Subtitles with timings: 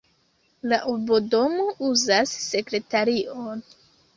[0.71, 3.63] La urbodomo uzas sekretarion.